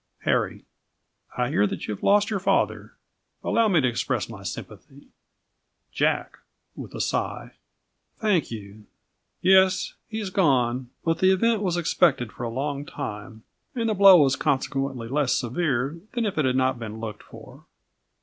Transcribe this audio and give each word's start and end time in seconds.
Harry 0.21 0.65
I 1.37 1.49
hear 1.49 1.67
that 1.67 1.87
you 1.87 1.93
have 1.93 2.01
lost 2.03 2.31
your 2.31 2.39
father. 2.39 2.93
Allow 3.43 3.67
me 3.67 3.81
to 3.81 3.87
express 3.87 4.29
my 4.29 4.41
sympathy. 4.41 5.09
Jack 5.91 6.39
(with 6.75 6.95
a 6.95 6.99
sigh) 6.99 7.51
Thank 8.17 8.49
you. 8.49 8.85
Yes, 9.43 9.93
he 10.09 10.17
has 10.17 10.31
gone; 10.31 10.89
but 11.05 11.19
the 11.19 11.31
event 11.31 11.61
was 11.61 11.77
expected 11.77 12.31
for 12.31 12.41
a 12.45 12.49
long 12.49 12.83
time, 12.83 13.43
and 13.75 13.87
the 13.89 13.93
blow 13.93 14.17
was 14.17 14.35
consequently 14.35 15.07
less 15.07 15.33
severe 15.35 15.99
than 16.13 16.25
if 16.25 16.35
it 16.39 16.45
had 16.45 16.55
not 16.55 16.79
been 16.79 16.99
looked 16.99 17.21
for. 17.21 17.67